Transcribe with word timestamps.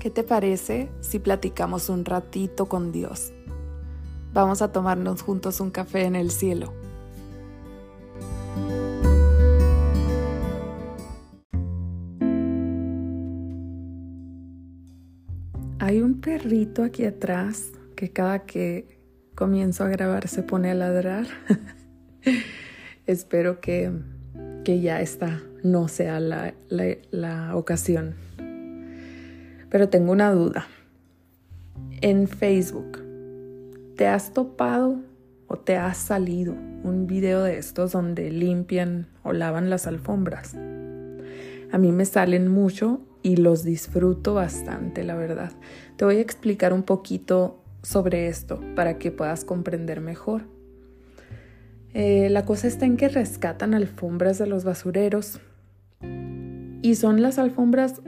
¿Qué 0.00 0.08
te 0.08 0.24
parece 0.24 0.88
si 1.02 1.18
platicamos 1.18 1.90
un 1.90 2.06
ratito 2.06 2.70
con 2.70 2.90
Dios? 2.90 3.34
Vamos 4.32 4.62
a 4.62 4.72
tomarnos 4.72 5.20
juntos 5.20 5.60
un 5.60 5.70
café 5.70 6.04
en 6.04 6.16
el 6.16 6.30
cielo. 6.30 6.72
Hay 15.78 16.00
un 16.00 16.22
perrito 16.22 16.82
aquí 16.82 17.04
atrás 17.04 17.72
que 17.94 18.10
cada 18.10 18.46
que 18.46 18.98
comienzo 19.34 19.84
a 19.84 19.88
grabar 19.88 20.28
se 20.28 20.42
pone 20.42 20.70
a 20.70 20.74
ladrar. 20.74 21.26
Espero 23.06 23.60
que, 23.60 23.92
que, 24.64 24.80
ya 24.80 25.02
esta 25.02 25.42
no 25.62 25.88
sea 25.88 26.20
la, 26.20 26.54
la 26.70 27.54
ocasión. 27.54 28.29
Pero 29.70 29.88
tengo 29.88 30.12
una 30.12 30.32
duda. 30.32 30.66
En 32.00 32.28
Facebook, 32.28 32.98
¿te 33.96 34.06
has 34.06 34.32
topado 34.32 35.00
o 35.46 35.58
te 35.58 35.76
has 35.76 35.96
salido 35.96 36.54
un 36.82 37.06
video 37.06 37.42
de 37.42 37.58
estos 37.58 37.92
donde 37.92 38.30
limpian 38.30 39.06
o 39.22 39.32
lavan 39.32 39.70
las 39.70 39.86
alfombras? 39.86 40.54
A 41.72 41.78
mí 41.78 41.92
me 41.92 42.04
salen 42.04 42.48
mucho 42.48 43.00
y 43.22 43.36
los 43.36 43.62
disfruto 43.62 44.34
bastante, 44.34 45.04
la 45.04 45.14
verdad. 45.14 45.52
Te 45.96 46.04
voy 46.04 46.16
a 46.16 46.20
explicar 46.20 46.72
un 46.72 46.82
poquito 46.82 47.62
sobre 47.82 48.26
esto 48.26 48.60
para 48.74 48.98
que 48.98 49.12
puedas 49.12 49.44
comprender 49.44 50.00
mejor. 50.00 50.42
Eh, 51.92 52.28
la 52.30 52.44
cosa 52.44 52.66
está 52.66 52.86
en 52.86 52.96
que 52.96 53.08
rescatan 53.08 53.74
alfombras 53.74 54.38
de 54.38 54.46
los 54.46 54.64
basureros 54.64 55.40
y 56.82 56.94
son 56.94 57.20
las 57.20 57.38
alfombras 57.38 58.00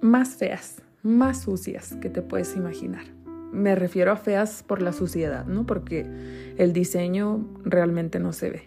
más 0.00 0.36
feas, 0.36 0.82
más 1.06 1.42
sucias 1.42 1.96
que 2.00 2.10
te 2.10 2.20
puedes 2.20 2.56
imaginar. 2.56 3.04
Me 3.52 3.74
refiero 3.74 4.12
a 4.12 4.16
feas 4.16 4.62
por 4.62 4.82
la 4.82 4.92
suciedad, 4.92 5.46
¿no? 5.46 5.64
Porque 5.64 6.06
el 6.58 6.72
diseño 6.72 7.48
realmente 7.64 8.18
no 8.18 8.32
se 8.32 8.50
ve. 8.50 8.62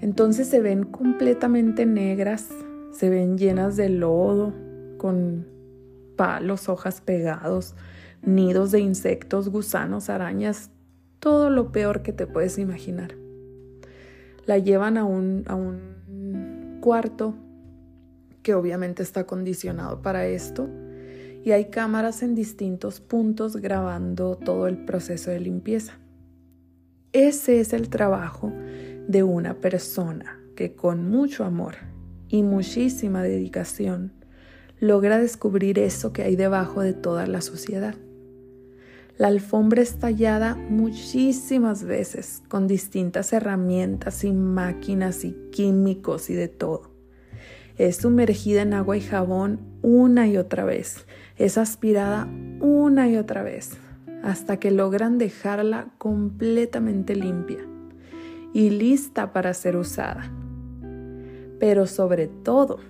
Entonces 0.00 0.48
se 0.48 0.60
ven 0.60 0.84
completamente 0.84 1.84
negras, 1.84 2.48
se 2.90 3.10
ven 3.10 3.36
llenas 3.36 3.76
de 3.76 3.90
lodo, 3.90 4.54
con 4.96 5.46
palos, 6.16 6.68
hojas 6.68 7.00
pegados, 7.00 7.74
nidos 8.22 8.70
de 8.70 8.80
insectos, 8.80 9.50
gusanos, 9.50 10.10
arañas, 10.10 10.70
todo 11.18 11.50
lo 11.50 11.70
peor 11.70 12.02
que 12.02 12.12
te 12.12 12.26
puedes 12.26 12.58
imaginar. 12.58 13.14
La 14.46 14.58
llevan 14.58 14.96
a 14.96 15.04
un, 15.04 15.44
a 15.46 15.54
un 15.54 16.78
cuarto 16.80 17.34
que 18.42 18.54
obviamente 18.54 19.02
está 19.02 19.20
acondicionado 19.20 20.00
para 20.00 20.26
esto 20.26 20.68
y 21.44 21.52
hay 21.52 21.66
cámaras 21.66 22.22
en 22.22 22.34
distintos 22.34 23.00
puntos 23.00 23.56
grabando 23.56 24.36
todo 24.36 24.66
el 24.66 24.84
proceso 24.84 25.30
de 25.30 25.40
limpieza. 25.40 25.98
Ese 27.12 27.60
es 27.60 27.72
el 27.72 27.88
trabajo 27.88 28.52
de 29.08 29.22
una 29.22 29.54
persona 29.54 30.40
que 30.54 30.74
con 30.74 31.08
mucho 31.08 31.44
amor 31.44 31.74
y 32.28 32.42
muchísima 32.42 33.22
dedicación 33.22 34.12
logra 34.78 35.18
descubrir 35.18 35.78
eso 35.78 36.12
que 36.12 36.22
hay 36.22 36.36
debajo 36.36 36.82
de 36.82 36.92
toda 36.92 37.26
la 37.26 37.40
suciedad. 37.40 37.94
La 39.18 39.28
alfombra 39.28 39.82
es 39.82 39.98
tallada 39.98 40.54
muchísimas 40.54 41.84
veces 41.84 42.42
con 42.48 42.66
distintas 42.66 43.32
herramientas 43.34 44.24
y 44.24 44.32
máquinas 44.32 45.24
y 45.24 45.32
químicos 45.52 46.30
y 46.30 46.34
de 46.34 46.48
todo. 46.48 46.89
Es 47.80 47.96
sumergida 47.96 48.60
en 48.60 48.74
agua 48.74 48.98
y 48.98 49.00
jabón 49.00 49.58
una 49.80 50.28
y 50.28 50.36
otra 50.36 50.66
vez. 50.66 51.06
Es 51.38 51.56
aspirada 51.56 52.28
una 52.60 53.08
y 53.08 53.16
otra 53.16 53.42
vez 53.42 53.70
hasta 54.22 54.58
que 54.58 54.70
logran 54.70 55.16
dejarla 55.16 55.86
completamente 55.96 57.16
limpia 57.16 57.60
y 58.52 58.68
lista 58.68 59.32
para 59.32 59.54
ser 59.54 59.76
usada. 59.76 60.30
Pero 61.58 61.86
sobre 61.86 62.26
todo, 62.26 62.80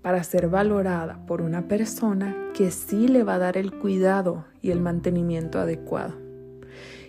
para 0.00 0.22
ser 0.22 0.48
valorada 0.48 1.26
por 1.26 1.42
una 1.42 1.66
persona 1.66 2.36
que 2.54 2.70
sí 2.70 3.08
le 3.08 3.24
va 3.24 3.34
a 3.34 3.38
dar 3.38 3.56
el 3.56 3.72
cuidado 3.72 4.44
y 4.62 4.70
el 4.70 4.80
mantenimiento 4.80 5.58
adecuado. 5.58 6.14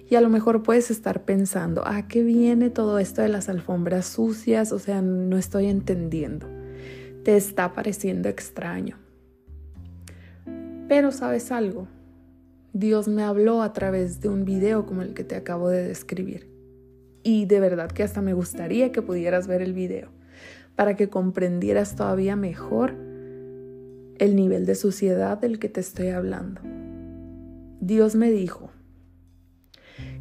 Y 0.09 0.15
a 0.15 0.21
lo 0.21 0.29
mejor 0.29 0.63
puedes 0.63 0.89
estar 0.89 1.23
pensando, 1.23 1.87
¿a 1.87 2.07
qué 2.07 2.23
viene 2.23 2.71
todo 2.71 2.97
esto 2.97 3.21
de 3.21 3.29
las 3.29 3.47
alfombras 3.47 4.07
sucias? 4.07 4.71
O 4.71 4.79
sea, 4.79 5.03
no 5.03 5.37
estoy 5.37 5.67
entendiendo. 5.67 6.60
Te 7.23 7.37
está 7.37 7.73
pareciendo 7.73 8.29
extraño. 8.29 8.97
Pero 10.87 11.11
sabes 11.11 11.51
algo, 11.51 11.87
Dios 12.73 13.07
me 13.07 13.23
habló 13.23 13.61
a 13.61 13.73
través 13.73 14.21
de 14.21 14.29
un 14.29 14.45
video 14.45 14.85
como 14.85 15.01
el 15.01 15.13
que 15.13 15.23
te 15.23 15.35
acabo 15.35 15.69
de 15.69 15.87
describir. 15.87 16.49
Y 17.23 17.45
de 17.45 17.59
verdad 17.59 17.91
que 17.91 18.03
hasta 18.03 18.21
me 18.21 18.33
gustaría 18.33 18.91
que 18.91 19.01
pudieras 19.01 19.47
ver 19.47 19.61
el 19.61 19.73
video 19.73 20.09
para 20.75 20.95
que 20.95 21.09
comprendieras 21.09 21.95
todavía 21.95 22.35
mejor 22.35 22.95
el 24.17 24.35
nivel 24.35 24.65
de 24.65 24.75
suciedad 24.75 25.37
del 25.37 25.59
que 25.59 25.69
te 25.69 25.79
estoy 25.79 26.09
hablando. 26.09 26.61
Dios 27.79 28.15
me 28.15 28.31
dijo 28.31 28.71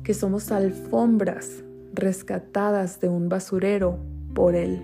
que 0.02 0.14
somos 0.14 0.50
alfombras 0.50 1.62
rescatadas 1.92 3.00
de 3.00 3.08
un 3.08 3.28
basurero 3.28 3.98
por 4.34 4.54
Él, 4.54 4.80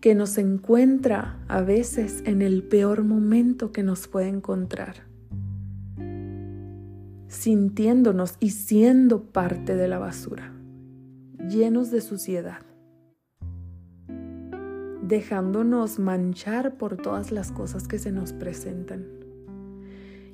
que 0.00 0.14
nos 0.14 0.38
encuentra 0.38 1.38
a 1.48 1.60
veces 1.60 2.22
en 2.24 2.42
el 2.42 2.62
peor 2.62 3.04
momento 3.04 3.72
que 3.72 3.82
nos 3.82 4.08
puede 4.08 4.28
encontrar, 4.28 4.96
sintiéndonos 7.28 8.36
y 8.40 8.50
siendo 8.50 9.24
parte 9.24 9.76
de 9.76 9.88
la 9.88 9.98
basura, 9.98 10.52
llenos 11.48 11.90
de 11.90 12.00
suciedad 12.00 12.60
dejándonos 15.10 15.98
manchar 15.98 16.76
por 16.76 16.96
todas 16.96 17.32
las 17.32 17.50
cosas 17.50 17.88
que 17.88 17.98
se 17.98 18.12
nos 18.12 18.32
presentan. 18.32 19.06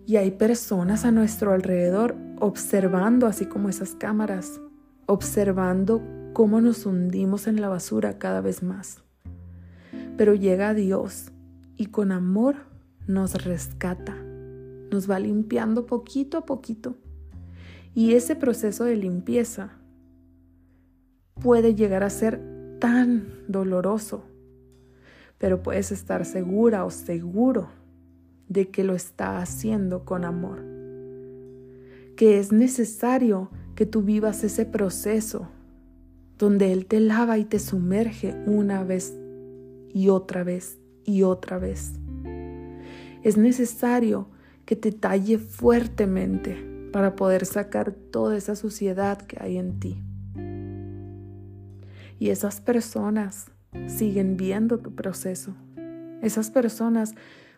Y 0.06 0.16
hay 0.16 0.30
personas 0.32 1.04
a 1.04 1.10
nuestro 1.10 1.52
alrededor 1.52 2.14
observando, 2.38 3.26
así 3.26 3.46
como 3.46 3.70
esas 3.70 3.94
cámaras, 3.94 4.60
observando 5.06 6.02
cómo 6.34 6.60
nos 6.60 6.84
hundimos 6.84 7.48
en 7.48 7.60
la 7.60 7.68
basura 7.68 8.18
cada 8.18 8.42
vez 8.42 8.62
más. 8.62 9.05
Pero 10.16 10.34
llega 10.34 10.74
Dios 10.74 11.32
y 11.76 11.86
con 11.86 12.12
amor 12.12 12.56
nos 13.06 13.44
rescata, 13.44 14.16
nos 14.90 15.10
va 15.10 15.18
limpiando 15.18 15.86
poquito 15.86 16.38
a 16.38 16.46
poquito. 16.46 16.96
Y 17.94 18.12
ese 18.12 18.36
proceso 18.36 18.84
de 18.84 18.96
limpieza 18.96 19.72
puede 21.34 21.74
llegar 21.74 22.02
a 22.02 22.10
ser 22.10 22.40
tan 22.78 23.26
doloroso 23.48 24.24
pero 25.38 25.62
puedes 25.62 25.92
estar 25.92 26.24
segura 26.24 26.84
o 26.84 26.90
seguro 26.90 27.68
de 28.48 28.70
que 28.70 28.84
lo 28.84 28.94
está 28.94 29.38
haciendo 29.38 30.04
con 30.04 30.24
amor. 30.24 30.62
Que 32.16 32.38
es 32.38 32.52
necesario 32.52 33.50
que 33.74 33.86
tú 33.86 34.02
vivas 34.02 34.44
ese 34.44 34.64
proceso 34.64 35.48
donde 36.38 36.72
Él 36.72 36.86
te 36.86 37.00
lava 37.00 37.38
y 37.38 37.44
te 37.44 37.58
sumerge 37.58 38.34
una 38.46 38.84
vez 38.84 39.14
y 39.92 40.08
otra 40.08 40.44
vez 40.44 40.78
y 41.04 41.22
otra 41.22 41.58
vez. 41.58 41.92
Es 43.22 43.36
necesario 43.36 44.28
que 44.64 44.76
te 44.76 44.92
talle 44.92 45.38
fuertemente 45.38 46.56
para 46.92 47.16
poder 47.16 47.46
sacar 47.46 47.92
toda 47.92 48.36
esa 48.36 48.56
suciedad 48.56 49.18
que 49.22 49.38
hay 49.40 49.58
en 49.58 49.80
ti. 49.80 50.02
Y 52.18 52.30
esas 52.30 52.60
personas 52.60 53.50
siguen 53.86 54.36
viendo 54.36 54.78
tu 54.78 54.94
proceso. 54.94 55.54
Esas 56.22 56.50
personas 56.50 57.14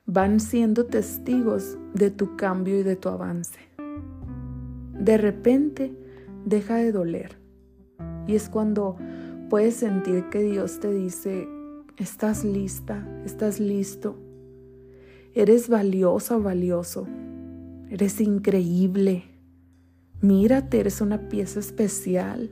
van 0.06 0.40
siendo 0.40 0.86
testigos 0.86 1.78
de 1.94 2.10
tu 2.10 2.36
cambio 2.36 2.78
y 2.78 2.82
de 2.82 2.96
tu 2.96 3.08
avance. 3.08 3.60
De 4.98 5.16
repente 5.16 5.94
deja 6.44 6.76
de 6.76 6.92
doler. 6.92 7.38
Y 8.26 8.34
es 8.34 8.48
cuando 8.48 8.96
puedes 9.48 9.76
sentir 9.76 10.24
que 10.30 10.40
Dios 10.42 10.80
te 10.80 10.92
dice, 10.92 11.46
estás 11.98 12.44
lista, 12.44 13.06
estás 13.24 13.60
listo. 13.60 14.16
Eres 15.34 15.68
valiosa 15.68 16.36
o 16.36 16.42
valioso. 16.42 17.06
Eres 17.90 18.20
increíble. 18.20 19.24
Mírate, 20.20 20.80
eres 20.80 21.00
una 21.00 21.28
pieza 21.28 21.60
especial 21.60 22.50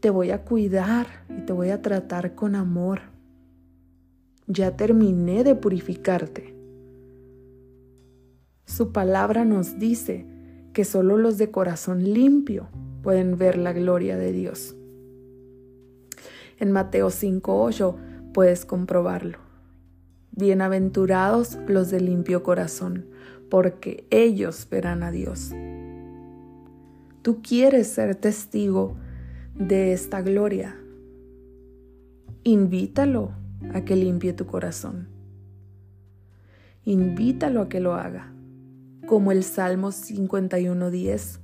te 0.00 0.08
voy 0.08 0.30
a 0.30 0.44
cuidar 0.44 1.06
y 1.28 1.42
te 1.42 1.52
voy 1.52 1.68
a 1.68 1.82
tratar 1.82 2.34
con 2.34 2.54
amor. 2.54 3.00
Ya 4.46 4.76
terminé 4.76 5.44
de 5.44 5.54
purificarte. 5.54 6.54
Su 8.64 8.92
palabra 8.92 9.44
nos 9.44 9.78
dice 9.78 10.26
que 10.72 10.84
solo 10.84 11.18
los 11.18 11.38
de 11.38 11.50
corazón 11.50 12.02
limpio 12.02 12.68
pueden 13.02 13.36
ver 13.36 13.58
la 13.58 13.72
gloria 13.72 14.16
de 14.16 14.32
Dios. 14.32 14.74
En 16.60 16.72
Mateo 16.72 17.08
5.8 17.08 17.96
puedes 18.34 18.66
comprobarlo. 18.66 19.38
Bienaventurados 20.32 21.56
los 21.66 21.90
de 21.90 22.00
limpio 22.00 22.42
corazón, 22.42 23.06
porque 23.48 24.06
ellos 24.10 24.68
verán 24.70 25.02
a 25.02 25.10
Dios. 25.10 25.52
Tú 27.22 27.40
quieres 27.40 27.86
ser 27.86 28.14
testigo 28.14 28.94
de 29.54 29.94
esta 29.94 30.20
gloria. 30.20 30.76
Invítalo 32.44 33.32
a 33.72 33.82
que 33.86 33.96
limpie 33.96 34.34
tu 34.34 34.44
corazón. 34.44 35.08
Invítalo 36.84 37.62
a 37.62 37.68
que 37.70 37.80
lo 37.80 37.94
haga, 37.94 38.34
como 39.06 39.32
el 39.32 39.44
Salmo 39.44 39.92
51.10, 39.92 41.38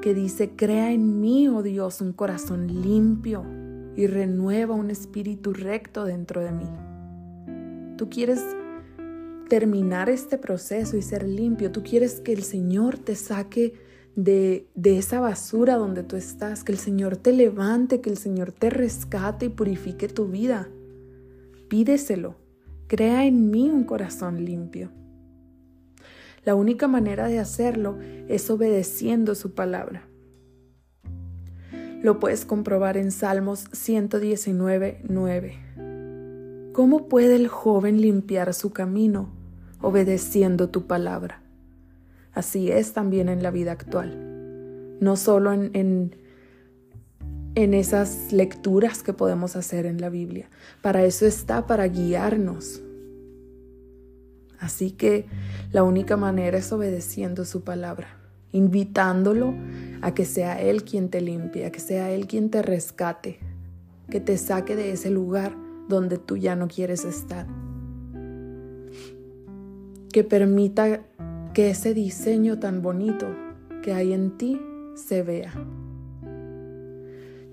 que 0.00 0.14
dice, 0.14 0.56
crea 0.56 0.92
en 0.92 1.20
mí, 1.20 1.46
oh 1.48 1.62
Dios, 1.62 2.00
un 2.00 2.14
corazón 2.14 2.80
limpio 2.80 3.44
y 3.96 4.06
renueva 4.06 4.74
un 4.74 4.90
espíritu 4.90 5.52
recto 5.52 6.04
dentro 6.04 6.40
de 6.42 6.52
mí. 6.52 6.68
Tú 7.96 8.10
quieres 8.10 8.42
terminar 9.48 10.08
este 10.08 10.38
proceso 10.38 10.96
y 10.96 11.02
ser 11.02 11.26
limpio. 11.26 11.70
Tú 11.70 11.82
quieres 11.82 12.20
que 12.20 12.32
el 12.32 12.42
Señor 12.42 12.98
te 12.98 13.14
saque 13.14 13.74
de, 14.16 14.68
de, 14.74 14.98
esa 14.98 15.20
basura 15.20 15.76
donde 15.76 16.02
tú 16.02 16.16
estás, 16.16 16.64
que 16.64 16.72
el 16.72 16.78
Señor 16.78 17.16
te 17.16 17.32
levante, 17.32 18.00
que 18.00 18.10
el 18.10 18.16
Señor 18.16 18.52
te 18.52 18.70
rescate 18.70 19.46
y 19.46 19.48
purifique 19.50 20.08
tu 20.08 20.28
vida. 20.28 20.68
Pídeselo. 21.68 22.36
Crea 22.86 23.24
en 23.24 23.50
mí 23.50 23.70
un 23.70 23.84
corazón 23.84 24.44
limpio. 24.44 24.90
La 26.44 26.54
única 26.54 26.88
manera 26.88 27.26
de 27.26 27.38
hacerlo 27.38 27.98
es 28.28 28.50
obedeciendo 28.50 29.34
su 29.34 29.54
palabra. 29.54 30.06
Lo 32.04 32.20
puedes 32.20 32.44
comprobar 32.44 32.98
en 32.98 33.10
Salmos 33.10 33.64
119, 33.72 35.00
9. 35.08 36.70
¿Cómo 36.74 37.08
puede 37.08 37.34
el 37.34 37.48
joven 37.48 38.02
limpiar 38.02 38.52
su 38.52 38.74
camino 38.74 39.30
obedeciendo 39.80 40.68
tu 40.68 40.86
palabra? 40.86 41.40
Así 42.34 42.70
es 42.70 42.92
también 42.92 43.30
en 43.30 43.42
la 43.42 43.50
vida 43.50 43.72
actual. 43.72 44.98
No 45.00 45.16
solo 45.16 45.54
en, 45.54 45.70
en, 45.72 46.14
en 47.54 47.72
esas 47.72 48.34
lecturas 48.34 49.02
que 49.02 49.14
podemos 49.14 49.56
hacer 49.56 49.86
en 49.86 49.98
la 49.98 50.10
Biblia. 50.10 50.50
Para 50.82 51.04
eso 51.04 51.24
está, 51.24 51.66
para 51.66 51.88
guiarnos. 51.88 52.82
Así 54.58 54.90
que 54.90 55.24
la 55.72 55.82
única 55.82 56.18
manera 56.18 56.58
es 56.58 56.70
obedeciendo 56.70 57.46
su 57.46 57.64
palabra, 57.64 58.08
invitándolo 58.54 59.52
a 60.00 60.14
que 60.14 60.24
sea 60.24 60.60
Él 60.62 60.84
quien 60.84 61.10
te 61.10 61.20
limpie, 61.20 61.66
a 61.66 61.72
que 61.72 61.80
sea 61.80 62.12
Él 62.12 62.28
quien 62.28 62.50
te 62.50 62.62
rescate, 62.62 63.40
que 64.08 64.20
te 64.20 64.38
saque 64.38 64.76
de 64.76 64.92
ese 64.92 65.10
lugar 65.10 65.56
donde 65.88 66.18
tú 66.18 66.36
ya 66.36 66.54
no 66.54 66.68
quieres 66.68 67.04
estar. 67.04 67.46
Que 70.12 70.22
permita 70.22 71.02
que 71.52 71.70
ese 71.70 71.94
diseño 71.94 72.60
tan 72.60 72.80
bonito 72.80 73.26
que 73.82 73.92
hay 73.92 74.12
en 74.12 74.38
ti 74.38 74.60
se 74.94 75.22
vea. 75.22 75.52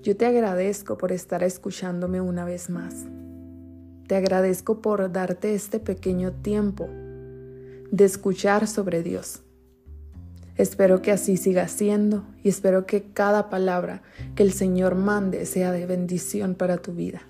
Yo 0.02 0.16
te 0.16 0.26
agradezco 0.26 0.98
por 0.98 1.10
estar 1.10 1.42
escuchándome 1.42 2.20
una 2.20 2.44
vez 2.44 2.70
más. 2.70 3.06
Te 4.06 4.14
agradezco 4.14 4.80
por 4.80 5.10
darte 5.10 5.54
este 5.54 5.80
pequeño 5.80 6.32
tiempo 6.32 6.88
de 7.90 8.04
escuchar 8.04 8.68
sobre 8.68 9.02
Dios. 9.02 9.42
Espero 10.56 11.00
que 11.00 11.12
así 11.12 11.36
siga 11.36 11.66
siendo 11.68 12.24
y 12.42 12.50
espero 12.50 12.84
que 12.84 13.02
cada 13.02 13.48
palabra 13.48 14.02
que 14.34 14.42
el 14.42 14.52
Señor 14.52 14.94
mande 14.94 15.46
sea 15.46 15.72
de 15.72 15.86
bendición 15.86 16.54
para 16.54 16.76
tu 16.76 16.92
vida. 16.92 17.22